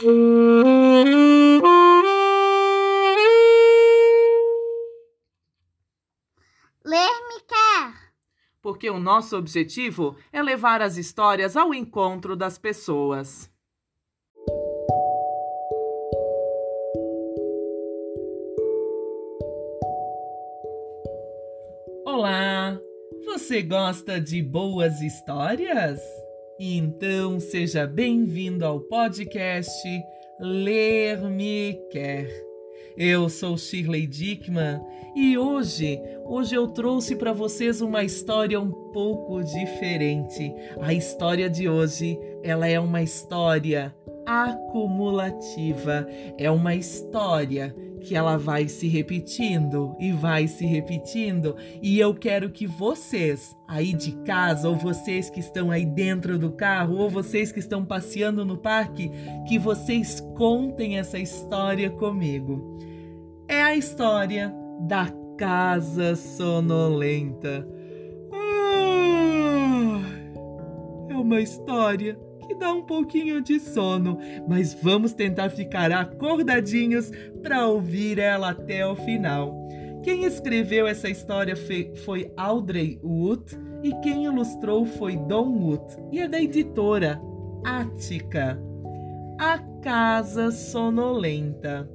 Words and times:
Ler 0.00 0.10
me 6.84 7.40
quer. 7.40 8.12
Porque 8.62 8.88
o 8.88 9.00
nosso 9.00 9.36
objetivo 9.36 10.16
é 10.32 10.40
levar 10.40 10.80
as 10.82 10.96
histórias 10.96 11.56
ao 11.56 11.74
encontro 11.74 12.36
das 12.36 12.56
pessoas. 12.56 13.50
Olá! 22.06 22.78
Você 23.24 23.62
gosta 23.62 24.20
de 24.20 24.44
boas 24.44 25.00
histórias? 25.00 26.00
Então 26.60 27.38
seja 27.38 27.86
bem-vindo 27.86 28.66
ao 28.66 28.80
podcast 28.80 29.88
Ler 30.40 31.22
Me 31.30 31.78
Quer. 31.88 32.28
Eu 32.96 33.28
sou 33.28 33.56
Shirley 33.56 34.08
Dickman 34.08 34.80
e 35.14 35.38
hoje, 35.38 36.00
hoje 36.24 36.56
eu 36.56 36.66
trouxe 36.66 37.14
para 37.14 37.32
vocês 37.32 37.80
uma 37.80 38.02
história 38.02 38.60
um 38.60 38.72
pouco 38.92 39.40
diferente. 39.40 40.52
A 40.80 40.92
história 40.92 41.48
de 41.48 41.68
hoje, 41.68 42.18
ela 42.42 42.66
é 42.66 42.80
uma 42.80 43.02
história 43.02 43.94
acumulativa. 44.26 46.08
É 46.36 46.50
uma 46.50 46.74
história 46.74 47.72
que 47.98 48.14
ela 48.14 48.36
vai 48.36 48.68
se 48.68 48.88
repetindo 48.88 49.94
e 49.98 50.12
vai 50.12 50.46
se 50.48 50.64
repetindo, 50.64 51.56
e 51.82 51.98
eu 51.98 52.14
quero 52.14 52.50
que 52.50 52.66
vocês 52.66 53.56
aí 53.66 53.92
de 53.92 54.12
casa 54.22 54.68
ou 54.68 54.76
vocês 54.76 55.28
que 55.28 55.40
estão 55.40 55.70
aí 55.70 55.84
dentro 55.84 56.38
do 56.38 56.52
carro 56.52 56.96
ou 56.96 57.10
vocês 57.10 57.52
que 57.52 57.58
estão 57.58 57.84
passeando 57.84 58.44
no 58.44 58.56
parque, 58.56 59.10
que 59.46 59.58
vocês 59.58 60.20
contem 60.36 60.98
essa 60.98 61.18
história 61.18 61.90
comigo. 61.90 62.78
É 63.46 63.62
a 63.62 63.76
história 63.76 64.54
da 64.80 65.08
casa 65.36 66.16
sonolenta. 66.16 67.68
Ah, 68.32 70.00
é 71.10 71.14
uma 71.14 71.40
história 71.40 72.18
dá 72.58 72.72
um 72.72 72.82
pouquinho 72.82 73.40
de 73.40 73.60
sono, 73.60 74.18
mas 74.46 74.74
vamos 74.74 75.12
tentar 75.12 75.50
ficar 75.50 75.92
acordadinhos 75.92 77.10
para 77.42 77.66
ouvir 77.66 78.18
ela 78.18 78.50
até 78.50 78.86
o 78.86 78.96
final. 78.96 79.68
Quem 80.02 80.24
escreveu 80.24 80.86
essa 80.86 81.08
história 81.08 81.54
foi 82.04 82.32
Audrey 82.36 83.00
Wood 83.02 83.58
e 83.82 83.94
quem 84.02 84.24
ilustrou 84.24 84.86
foi 84.86 85.16
Don 85.16 85.50
Wood 85.50 85.84
e 86.12 86.20
é 86.20 86.28
da 86.28 86.40
editora 86.40 87.20
Ática. 87.64 88.60
A 89.38 89.58
Casa 89.82 90.50
Sonolenta. 90.50 91.88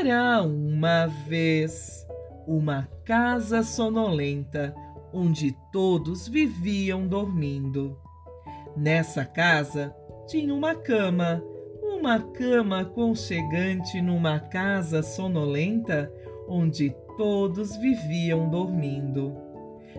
Era 0.00 0.42
uma 0.42 1.06
vez 1.06 2.06
uma 2.46 2.88
casa 3.04 3.62
sonolenta 3.62 4.74
onde 5.12 5.56
todos 5.72 6.28
viviam 6.28 7.06
dormindo. 7.06 7.96
Nessa 8.76 9.24
casa 9.24 9.94
tinha 10.26 10.54
uma 10.54 10.74
cama, 10.74 11.42
uma 11.82 12.18
cama 12.20 12.80
aconchegante 12.80 14.00
numa 14.00 14.38
casa 14.38 15.02
sonolenta 15.02 16.12
onde 16.48 16.94
todos 17.16 17.76
viviam 17.76 18.48
dormindo. 18.48 19.36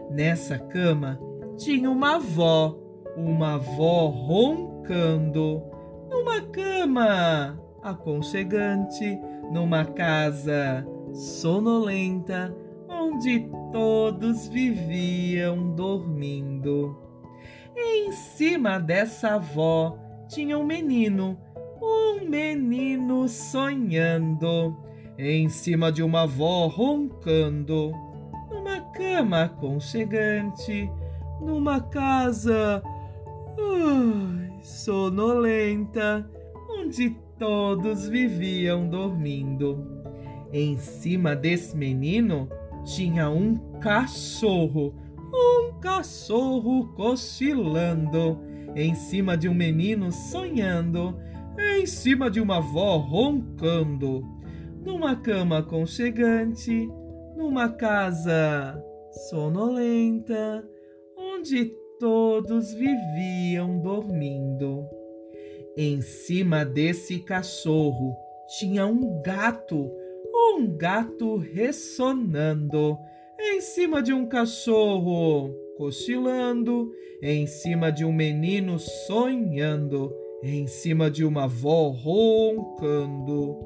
Nessa 0.10 0.58
cama 0.58 1.20
tinha 1.58 1.90
uma 1.90 2.16
avó, 2.16 2.78
uma 3.16 3.56
avó 3.56 4.08
roncando, 4.08 5.62
numa 6.10 6.42
cama 6.42 7.60
aconchegante, 7.82 9.20
numa 9.52 9.86
casa 9.86 10.86
sonolenta 11.14 12.56
onde 13.12 13.50
todos 13.72 14.48
viviam 14.48 15.76
dormindo. 15.76 16.98
Em 17.76 18.12
cima 18.12 18.80
dessa 18.80 19.36
avó 19.36 19.98
tinha 20.28 20.58
um 20.58 20.64
menino, 20.64 21.38
um 21.82 22.26
menino 22.28 23.28
sonhando, 23.28 24.78
em 25.18 25.50
cima 25.50 25.92
de 25.92 26.02
uma 26.02 26.24
avó 26.24 26.68
roncando, 26.68 27.92
numa 28.50 28.80
cama 28.92 29.44
aconchegante, 29.44 30.90
numa 31.42 31.82
casa 31.82 32.82
sonolenta, 34.62 36.30
onde 36.70 37.12
todos 37.38 38.08
viviam 38.08 38.88
dormindo. 38.88 40.02
Em 40.54 40.78
cima 40.78 41.36
desse 41.36 41.76
menino 41.76 42.50
tinha 42.84 43.30
um 43.30 43.56
cachorro, 43.80 44.94
um 45.34 45.80
cachorro 45.80 46.94
cochilando, 46.94 48.40
em 48.76 48.96
cima 48.96 49.38
de 49.38 49.48
um 49.48 49.54
menino 49.54 50.12
sonhando, 50.12 51.18
em 51.58 51.86
cima 51.86 52.30
de 52.30 52.40
uma 52.40 52.58
avó 52.58 52.98
roncando, 52.98 54.24
numa 54.84 55.16
cama 55.16 55.60
aconchegante, 55.60 56.90
numa 57.36 57.70
casa 57.70 58.82
sonolenta, 59.30 60.68
onde 61.18 61.74
todos 62.00 62.74
viviam 62.74 63.80
dormindo. 63.80 64.86
Em 65.78 66.02
cima 66.02 66.66
desse 66.66 67.20
cachorro 67.20 68.16
tinha 68.60 68.86
um 68.86 69.22
gato 69.22 69.92
um 70.56 70.68
gato 70.68 71.38
ressonando, 71.38 72.98
em 73.40 73.62
cima 73.62 74.02
de 74.02 74.14
um 74.14 74.28
cachorro 74.28 75.54
cochilando, 75.78 76.92
em 77.22 77.48
cima 77.48 77.92
de 77.92 78.06
um 78.06 78.12
menino 78.12 78.78
sonhando, 78.78 80.14
em 80.44 80.68
cima 80.68 81.10
de 81.10 81.24
uma 81.24 81.46
avó 81.46 81.90
roncando, 81.90 83.58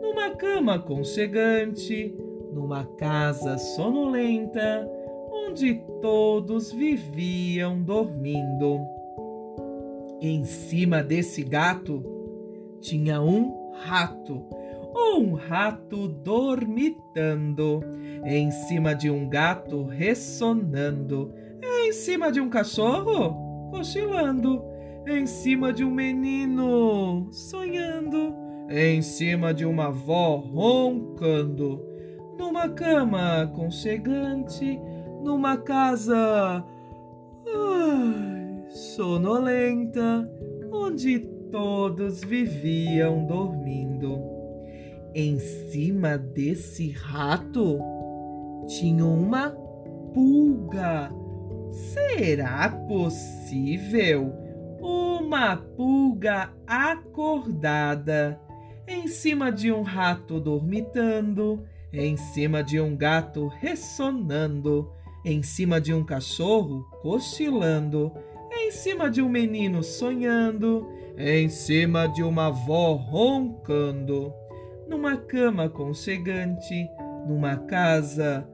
numa 0.00 0.30
cama 0.30 0.74
aconchegante, 0.74 2.14
numa 2.52 2.84
casa 2.84 3.56
sonolenta, 3.56 4.86
onde 5.30 5.82
todos 6.00 6.72
viviam 6.72 7.82
dormindo. 7.82 8.80
Em 10.20 10.44
cima 10.44 11.02
desse 11.02 11.42
gato 11.42 12.02
tinha 12.80 13.20
um 13.20 13.72
rato 13.72 14.44
um 14.94 15.34
rato 15.34 16.08
dormitando, 16.08 17.80
em 18.24 18.50
cima 18.50 18.94
de 18.94 19.10
um 19.10 19.28
gato 19.28 19.84
ressonando, 19.84 21.32
em 21.62 21.92
cima 21.92 22.30
de 22.30 22.40
um 22.40 22.48
cachorro 22.48 23.70
cochilando, 23.70 24.62
em 25.06 25.26
cima 25.26 25.72
de 25.72 25.84
um 25.84 25.90
menino 25.90 27.28
sonhando, 27.32 28.34
em 28.68 29.02
cima 29.02 29.52
de 29.52 29.64
uma 29.64 29.86
avó 29.86 30.36
roncando, 30.36 31.82
numa 32.38 32.68
cama 32.68 33.42
aconchegante, 33.42 34.78
numa 35.22 35.56
casa 35.56 36.64
ai, 37.46 38.64
sonolenta, 38.68 40.28
onde 40.70 41.20
todos 41.50 42.22
viviam 42.22 43.26
dormindo. 43.26 43.91
Em 45.14 45.38
cima 45.38 46.16
desse 46.16 46.90
rato 46.90 47.78
tinha 48.66 49.04
uma 49.04 49.50
pulga. 50.14 51.10
Será 51.70 52.70
possível? 52.88 54.32
Uma 54.80 55.56
pulga 55.56 56.50
acordada 56.66 58.40
em 58.88 59.06
cima 59.06 59.52
de 59.52 59.70
um 59.70 59.82
rato 59.82 60.40
dormitando, 60.40 61.62
em 61.92 62.16
cima 62.16 62.62
de 62.64 62.80
um 62.80 62.96
gato 62.96 63.48
ressonando, 63.60 64.90
em 65.24 65.42
cima 65.42 65.78
de 65.78 65.92
um 65.92 66.02
cachorro 66.02 66.84
cochilando, 67.02 68.10
em 68.50 68.70
cima 68.70 69.10
de 69.10 69.20
um 69.20 69.28
menino 69.28 69.82
sonhando, 69.82 70.88
em 71.18 71.50
cima 71.50 72.06
de 72.06 72.22
uma 72.22 72.46
avó 72.46 72.94
roncando 72.94 74.32
numa 74.88 75.16
cama 75.16 75.64
aconchegante, 75.64 76.88
numa 77.26 77.56
casa 77.56 78.48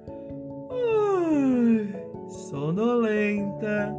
ai, 0.71 2.29
sonolenta, 2.29 3.95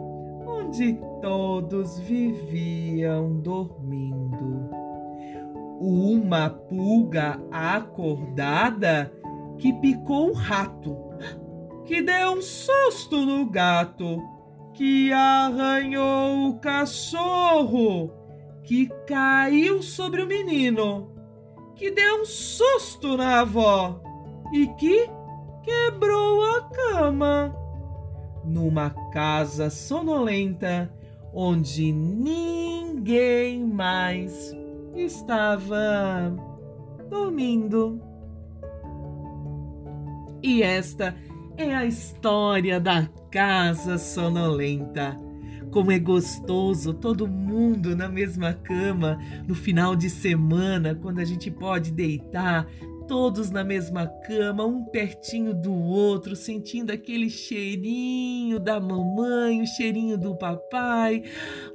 onde 0.45 0.97
todos 1.21 1.99
viviam 1.99 3.39
dormindo. 3.39 4.69
Uma 5.79 6.49
pulga 6.49 7.39
acordada 7.51 9.11
que 9.57 9.73
picou 9.73 10.29
um 10.29 10.33
rato, 10.33 10.97
que 11.85 12.01
deu 12.01 12.33
um 12.33 12.41
susto 12.41 13.25
no 13.25 13.49
gato, 13.49 14.21
que 14.73 15.11
arranhou 15.11 16.49
o 16.49 16.59
cachorro, 16.59 18.11
que 18.63 18.87
caiu 19.07 19.81
sobre 19.81 20.21
o 20.21 20.27
menino, 20.27 21.11
que 21.79 21.89
deu 21.89 22.21
um 22.21 22.25
susto 22.25 23.15
na 23.15 23.39
avó 23.39 24.01
e 24.53 24.67
que 24.67 25.09
quebrou 25.63 26.43
a 26.43 26.69
cama. 26.69 27.55
Numa 28.43 28.89
casa 29.11 29.69
sonolenta 29.69 30.93
onde 31.33 31.93
ninguém 31.93 33.65
mais 33.65 34.53
estava 34.93 36.35
dormindo. 37.09 38.01
E 40.43 40.61
esta 40.61 41.15
é 41.57 41.73
a 41.73 41.85
história 41.85 42.77
da 42.79 43.07
Casa 43.31 43.97
Sonolenta. 43.97 45.28
Como 45.71 45.91
é 45.91 45.99
gostoso 45.99 46.93
todo 46.93 47.27
mundo 47.27 47.95
na 47.95 48.09
mesma 48.09 48.53
cama 48.53 49.19
no 49.47 49.53
final 49.53 49.95
de 49.95 50.09
semana, 50.09 50.95
quando 50.95 51.19
a 51.19 51.25
gente 51.25 51.51
pode 51.51 51.91
deitar 51.91 52.67
todos 53.09 53.49
na 53.49 53.63
mesma 53.63 54.05
cama, 54.05 54.63
um 54.63 54.85
pertinho 54.85 55.51
do 55.51 55.73
outro, 55.73 56.35
sentindo 56.35 56.91
aquele 56.91 57.27
cheirinho 57.27 58.59
da 58.59 58.79
mamãe, 58.79 59.63
o 59.63 59.65
cheirinho 59.65 60.15
do 60.15 60.35
papai, 60.35 61.23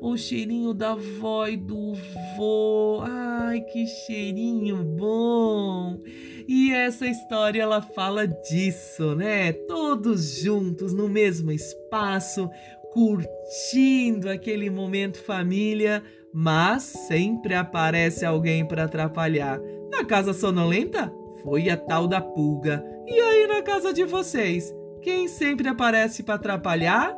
o 0.00 0.16
cheirinho 0.16 0.72
da 0.72 0.92
avó 0.92 1.48
e 1.48 1.56
do 1.56 1.94
vô. 2.36 3.02
Ai, 3.02 3.60
que 3.62 3.84
cheirinho 3.84 4.84
bom! 4.84 6.00
E 6.46 6.72
essa 6.72 7.04
história 7.04 7.62
ela 7.62 7.82
fala 7.82 8.28
disso, 8.28 9.16
né? 9.16 9.52
Todos 9.52 10.38
juntos 10.38 10.94
no 10.94 11.08
mesmo 11.08 11.50
espaço, 11.50 12.48
curtindo 12.94 14.30
aquele 14.30 14.70
momento 14.70 15.20
família, 15.20 16.00
mas 16.32 16.84
sempre 16.84 17.52
aparece 17.52 18.24
alguém 18.24 18.64
para 18.64 18.84
atrapalhar. 18.84 19.60
Na 19.90 20.04
casa 20.04 20.32
sonolenta, 20.32 21.12
foi 21.42 21.68
a 21.68 21.76
tal 21.76 22.06
da 22.06 22.20
pulga. 22.20 22.84
E 23.04 23.20
aí 23.20 23.48
na 23.48 23.62
casa 23.62 23.92
de 23.92 24.04
vocês, 24.04 24.72
quem 25.02 25.26
sempre 25.26 25.68
aparece 25.68 26.22
para 26.22 26.36
atrapalhar? 26.36 27.14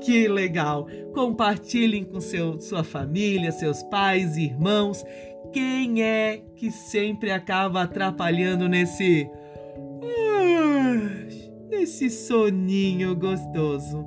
Que 0.00 0.26
legal! 0.26 0.88
Compartilhem 1.14 2.04
com 2.04 2.20
seu, 2.20 2.60
sua 2.60 2.82
família, 2.82 3.52
seus 3.52 3.82
pais, 3.84 4.36
irmãos. 4.36 5.04
Quem 5.52 6.02
é 6.02 6.42
que 6.56 6.70
sempre 6.70 7.30
acaba 7.30 7.82
atrapalhando 7.82 8.68
nesse. 8.68 9.30
nesse 11.70 12.10
soninho 12.10 13.14
gostoso? 13.14 14.04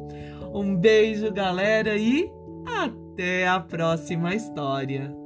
Um 0.54 0.76
beijo, 0.76 1.32
galera, 1.32 1.96
e 1.98 2.32
até 2.66 3.48
a 3.48 3.60
próxima 3.60 4.36
história. 4.36 5.21